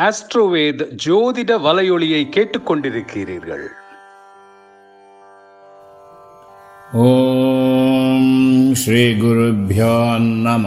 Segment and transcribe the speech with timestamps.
[0.00, 3.66] ஆஸ்ட்ரோவேத் ஜோதிட வலையொலியை கேட்டுக்கொண்டிருக்கிறீர்கள்
[7.00, 8.32] ஓம்
[8.80, 9.94] ஸ்ரீ குருபியோ
[10.44, 10.64] நம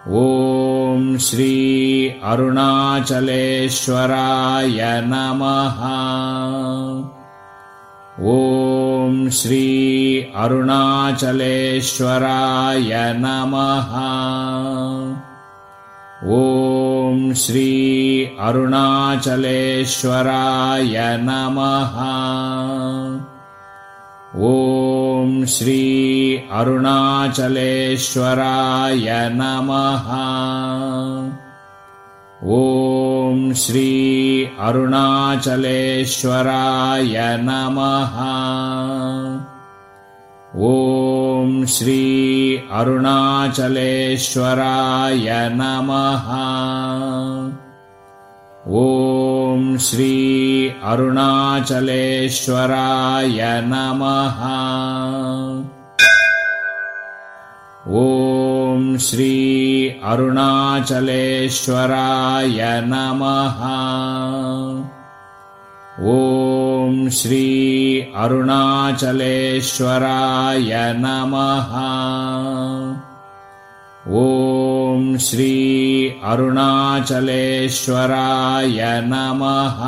[0.09, 5.83] ॐ श्री अरुणाचलेश्वराय नमः।
[8.27, 13.97] ॐ श्री अरुणाचलेश्वराय नमः।
[16.33, 16.96] ॐ
[17.37, 21.97] श्री अरुणाचलेश्वराय नमः।
[24.39, 30.09] ॐ श्री अरुणाचलेश्वराय नमः।
[32.49, 38.17] ॐ श्री अरुणाचलेश्वराय नमः।
[40.63, 41.26] ॐ
[41.69, 46.33] श्री अरुणाचलेश्वराय नमः।
[48.69, 54.47] ॐ श्री अरुणाचलेश्वराय नमः।
[57.95, 63.63] ॐ श्री अरुणाचलेश्वराय नमः।
[66.07, 66.56] ॐ
[67.13, 71.73] श्री अरुणाचलेश्वराय नमः।
[74.15, 79.81] ॐ श्री अरुणाचलेश्वराय नमः।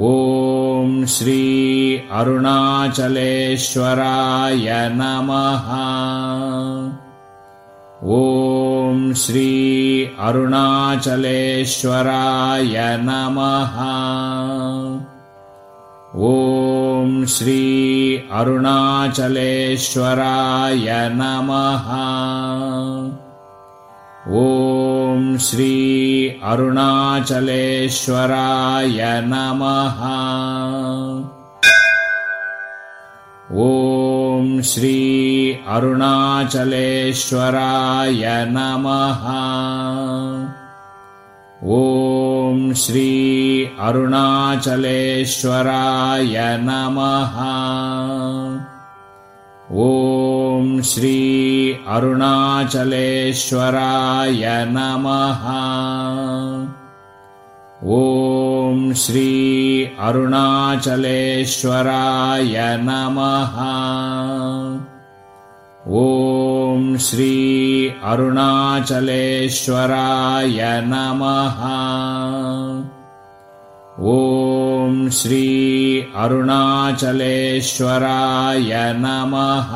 [0.06, 1.42] ॐ श्री
[2.12, 2.88] अरुणाचलेश्वराय
[4.92, 5.68] नमः।
[8.16, 9.50] ॐ श्री
[10.20, 11.14] अरुणाचलेश्वराय
[13.02, 13.76] नमः
[16.18, 21.90] ॐ श्री अरुणाचलेश्वराय नमः।
[24.42, 30.00] ॐ श्री अरुणाचलेश्वराय नमः।
[33.66, 34.98] ॐ श्री
[35.68, 39.32] अरुणाचलेश्वराय नमः
[41.64, 47.36] ॐ श्री अरुणाचलेश्वराय नमः।
[49.72, 55.46] ॐ श्री अरुणाचलेश्वराय नमः।
[57.88, 63.56] ॐ श्री अरुणाचलेश्वराय नमः।
[65.88, 66.55] ॐ
[67.00, 71.62] श्री अरुणाचलेश्वराय नमः।
[74.04, 79.72] ॐ श्री अरुणाचलेश्वराय नमः।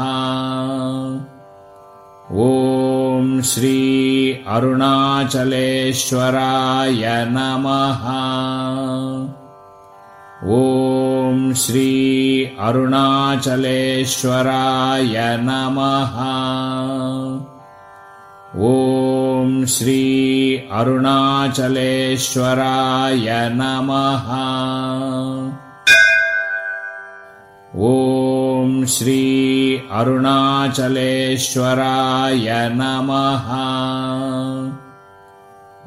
[2.39, 8.09] ॐ श्री अरुणाचलेश्वराय नमः।
[10.51, 10.80] ॐ
[11.55, 16.17] श्री अरुणाचलेश्वराय नमः।
[18.61, 24.31] ॐ श्री अरुणाचलेश्वराय नमः।
[27.81, 33.49] ॐ श्री अरुणाचलेश्वराय नमः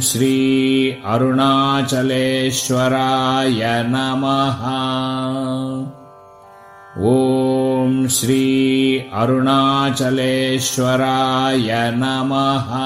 [0.00, 4.62] श्री अरुणाचलेश्वराय नमः।
[7.04, 12.78] ॐ श्री अरुणाचलेश्वराय नमः।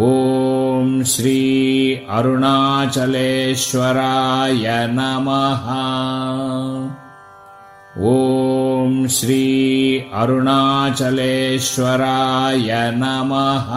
[0.00, 5.70] ॐ श्री अरुणाचलेश्वराय नमः।
[8.02, 8.61] ॐ
[9.10, 13.72] श्री अरुणाचलेश्वराय नमः।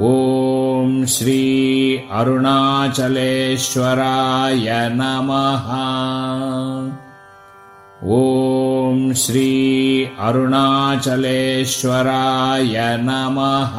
[0.00, 5.68] ॐ श्री अरुणाचलेश्वराय नमः।
[8.04, 13.78] ॐ श्री अरुणाचलेश्वराय नमः।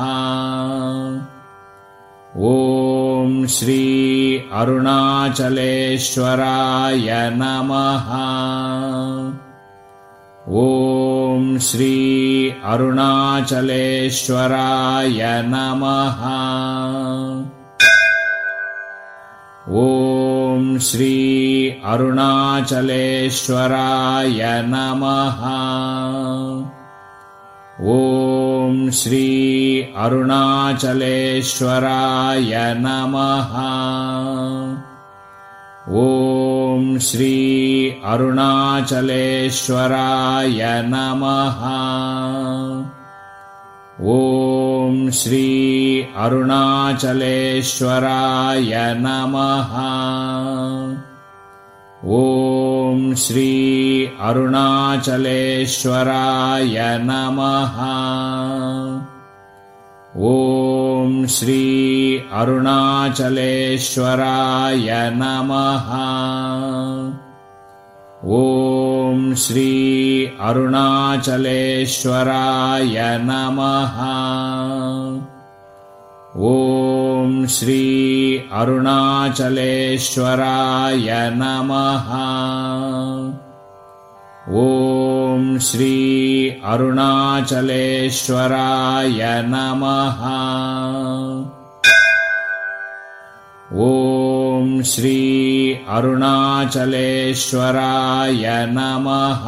[2.41, 2.98] ॐ
[3.49, 8.09] श्री अरुणाचलेश्वराय नमः।
[10.51, 16.25] ॐ श्री अरुणाचलेश्वराय नमः।
[19.75, 25.41] ॐ श्री अरुणाचलेश्वराय नमः।
[27.87, 28.38] ॐ
[28.93, 33.53] श्री अरुणाचलेश्वराय नमः।
[35.91, 41.65] ॐ श्री अरुणाचलेश्वराय नमः।
[44.07, 49.77] ॐ श्री अरुणाचलेश्वराय नमः।
[52.09, 52.38] ॐ
[53.17, 57.77] श्री अरुणाचलेश्वराय नमः।
[60.17, 65.89] ॐ श्री अरुणाचलेश्वराय नमः।
[68.29, 73.99] ॐ श्री अरुणाचलेश्वराय नमः।
[76.41, 77.08] ॐ
[77.49, 82.09] श्री अरुणाचलेश्वराय नमः।
[84.51, 90.21] ॐ श्री अरुणाचलेश्वराय नमः।
[93.79, 99.45] ॐ श्री अरुणाचलेश्वराय नमः।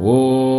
[0.00, 0.53] ॐ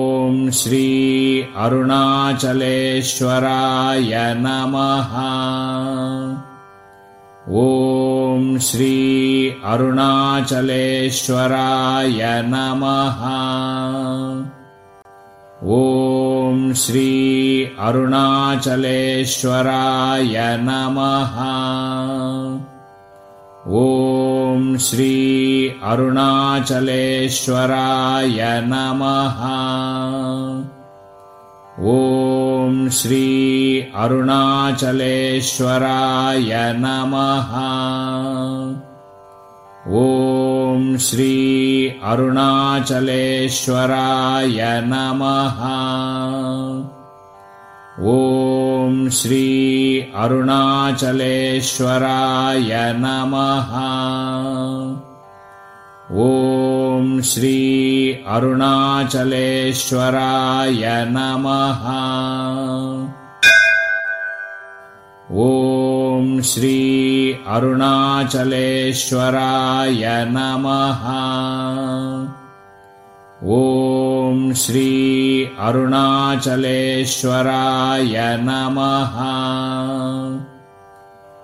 [0.54, 5.16] श्री अरुणाचलेश्वराय नमः।
[7.56, 13.22] ॐ श्री अरुणाचलेश्वराय नमः।
[15.64, 21.36] ॐ श्री अरुणाचलेश्वराय नमः।
[23.68, 24.25] ॐ
[24.74, 29.40] श्री अरुणाचलेश्वराय नमः।
[31.80, 37.52] ॐ श्री अरुणाचलेश्वराय नमः।
[39.94, 45.60] ॐ श्री अरुणाचलेश्वराय नमः।
[48.06, 48.08] ॐ
[49.10, 53.72] श्री अरुणाचलेश्वराय नमः।
[56.12, 61.86] ॐ श्री अरुणाचलेश्वराय नमः।
[65.32, 66.80] ॐ श्री
[67.48, 71.04] अरुणाचलेश्वराय नमः।
[73.44, 74.05] ॐ
[74.54, 79.16] श्री अरुणाचलेश्वराय नमः।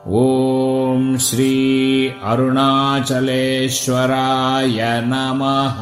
[0.07, 5.81] ॐ श्री अरुणाचलेश्वराय नमः।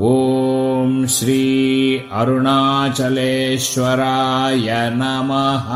[0.00, 5.68] ॐ श्री अरुणाचलेश्वराय नमः।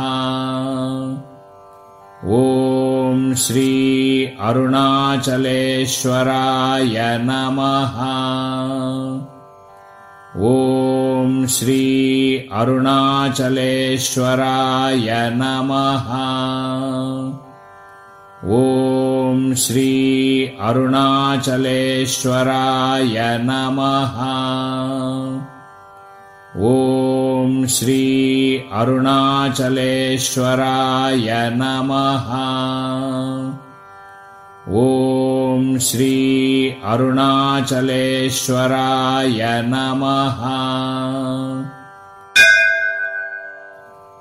[2.30, 2.32] ॐ
[3.36, 7.98] श्री अरुणाचलेश्वराय नमः।
[10.42, 16.08] ॐ श्री अरुणाचलेश्वराय नमः।
[18.58, 24.16] ॐ श्री अरुणाचलेश्वराय नमः।
[26.60, 26.91] ॐ
[27.66, 32.28] श्री अरुणाचलेश्वराय नमः।
[34.68, 40.42] ॐ श्री अरुणाचलेश्वराय नमः।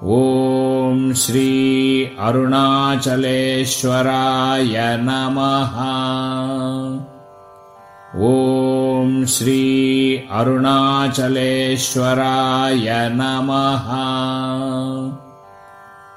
[0.04, 5.80] ॐ श्री अरुणाचलेश्वराय नमः।
[8.22, 8.51] ॐ
[9.26, 13.88] श्री अरुणाचलेश्वराय नमः।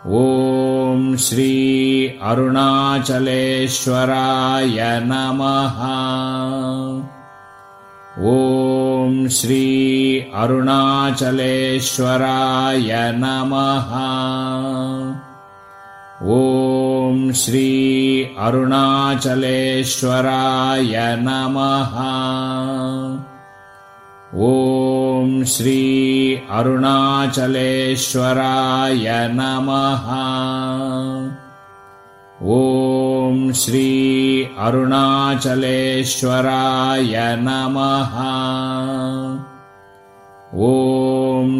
[0.06, 5.80] ॐ श्री अरुणाचलेश्वराय नमः।
[8.24, 13.94] ॐ श्री अरुणाचलेश्वराय नमः।
[16.26, 16.93] ॐ
[17.34, 21.94] श्री अरुणाचलेश्वराय नमः।
[24.36, 30.10] ॐ श्री अरुणाचलेश्वराय नमः।
[32.48, 38.14] ॐ श्री अरुणाचलेश्वराय नमः।
[40.60, 40.93] ॐ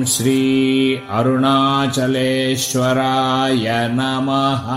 [0.04, 4.68] श्री अरुणाचलेश्वराय नमः।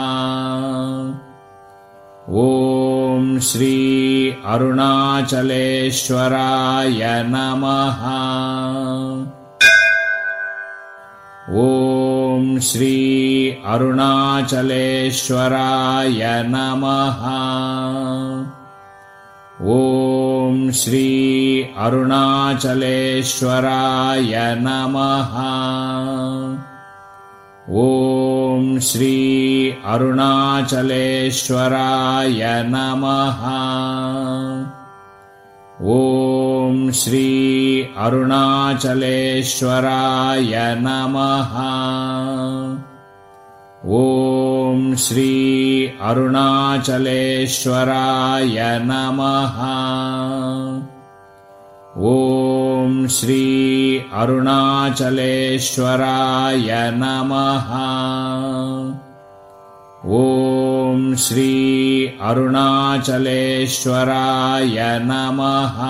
[2.29, 8.07] ॐ श्री अरुणाचलेश्वराय नमः।
[11.55, 17.27] ॐ श्री अरुणाचलेश्वराय नमः।
[19.67, 20.06] ॐ
[20.71, 25.33] श्री अरुणाचलेश्वराय नमः।
[27.69, 33.43] ॐ श्री अरुणाचलेश्वराय नमः।
[35.88, 41.57] ॐ श्री अरुणाचलेश्वराय नमः।
[43.89, 44.16] ॐ
[44.98, 49.58] श्री अरुणाचलेश्वराय नमः।
[52.04, 57.72] ॐ श्री अरुणाचलेश्वराय नमः।
[60.10, 65.84] ॐ श्री अरुणाचलेश्वराय नमः।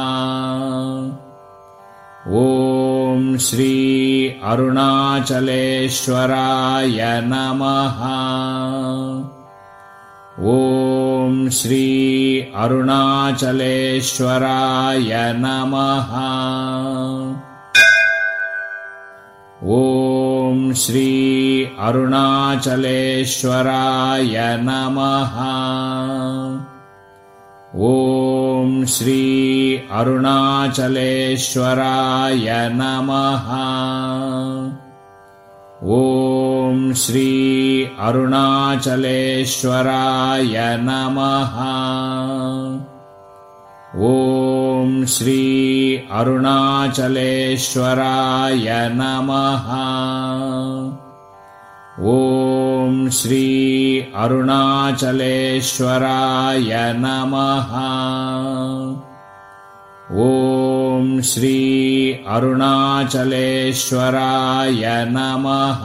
[2.34, 2.97] ॐ
[3.39, 8.01] श्री अरुणाचलेश्वराय नमः।
[10.50, 16.17] ॐ श्री अरुणाचलेश्वराय नमः।
[19.63, 25.36] ॐ श्री अरुणाचलेश्वराय नमः।
[27.75, 28.37] ॐ
[28.86, 33.48] श्री अरुणाचलेश्वराय नमः।
[35.84, 41.57] ॐ श्री अरुणाचलेश्वराय नमः।
[44.03, 49.67] ॐ श्री अरुणाचलेश्वराय नमः।
[52.05, 52.47] ॐ
[53.10, 57.72] श्री अरुणाचलेश्वराय नमः।
[60.12, 65.84] ॐ श्री अरुणाचलेश्वराय नमः।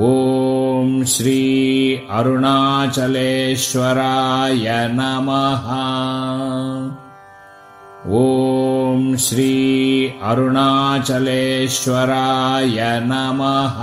[0.00, 5.66] ॐ श्री अरुणाचलेश्वराय नमः।
[8.12, 8.51] ॐ
[9.16, 13.78] श्री अरुणाचलेश्वराय नमः।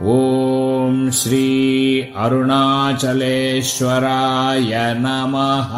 [0.00, 5.74] ॐ श्री अरुणाचलेश्वराय नमः।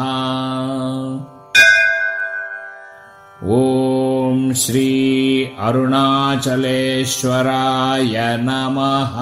[3.49, 9.17] ॐ श्री अरुणाचलेश्वराय नमः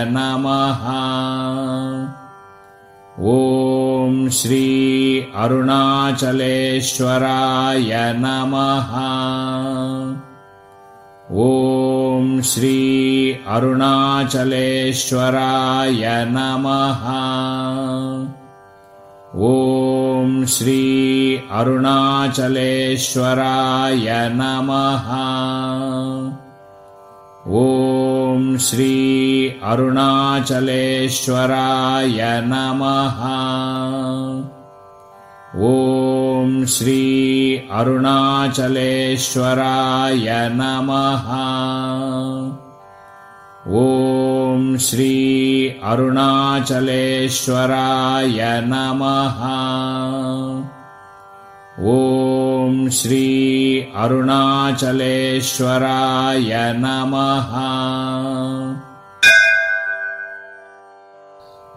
[0.08, 0.86] नमः।
[3.34, 4.68] ॐ श्री
[5.36, 6.32] अरुणाचलेश्वराय
[8.18, 8.94] नमः।
[11.46, 12.80] ॐ श्री
[13.48, 14.44] अरुणाचलेश्वराय
[16.30, 17.06] नमः।
[19.36, 20.13] ॐ
[20.48, 25.08] श्री अरुणाचलेश्वराय नमः।
[27.54, 33.20] ॐ श्री अरुणाचलेश्वराय नमः।
[35.62, 41.28] ॐ श्री अरुणाचलेश्वराय नमः।
[43.68, 44.13] ॐ
[44.78, 49.44] श्री अरुणाचलेश्वराय नमः।
[51.80, 57.58] ॐ श्री अरुणाचलेश्वराय नमः।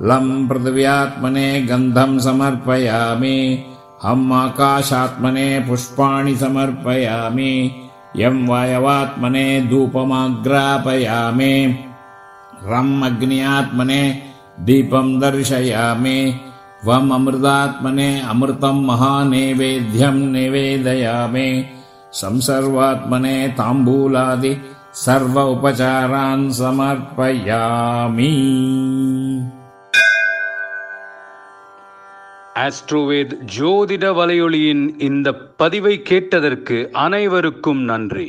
[0.02, 3.64] लं पृथिव्यात्मने गन्धं समर्पयामि
[4.02, 7.74] हम् आकाशात्मने पुष्पाणि समर्पयामि
[8.16, 11.78] यं वायवात्मने धूपमाग्रापयामि
[12.71, 14.01] रम् अग्न्यात्मने
[14.67, 16.19] दीपं दर्शयामि
[16.83, 21.49] त्वम् अमृतात्मने अमृतं महानैवेद्यं निवेदयामि
[22.21, 24.53] संसर्वात्मने ताम्बूलादि
[25.05, 28.35] सर्व उपचारान् समर्पयामि
[32.63, 35.27] ஆஸ்ட்ரோவேத் ஜோதிட வலையொலியின் இந்த
[35.59, 38.27] பதிவை கேட்டதற்கு அனைவருக்கும் நன்றி